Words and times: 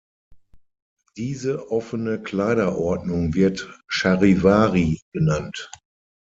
Diese 1.15 1.69
offene 1.69 2.19
Kleiderordnung 2.23 3.35
wird 3.35 3.69
"Charivari" 3.87 4.99
genannt. 5.13 5.69